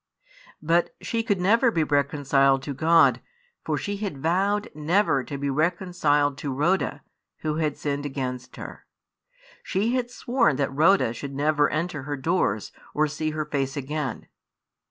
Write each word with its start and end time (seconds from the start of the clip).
But 0.63 0.95
she 0.99 1.21
could 1.21 1.39
never 1.39 1.69
be 1.69 1.83
reconciled 1.83 2.63
to 2.63 2.73
God, 2.73 3.21
for 3.63 3.77
she 3.77 3.97
had 3.97 4.17
vowed 4.23 4.71
never 4.73 5.23
to 5.23 5.37
be 5.37 5.47
reconciled 5.47 6.39
to 6.39 6.51
Rhoda, 6.51 7.03
who 7.41 7.57
had 7.57 7.77
sinned 7.77 8.03
against 8.03 8.55
her. 8.55 8.87
She 9.61 9.93
had 9.93 10.09
sworn 10.09 10.55
that 10.55 10.73
Rhoda 10.73 11.13
should 11.13 11.35
never 11.35 11.69
enter 11.69 12.01
her 12.01 12.17
doors 12.17 12.71
or 12.95 13.05
see 13.07 13.29
her 13.29 13.45
face 13.45 13.77
again. 13.77 14.25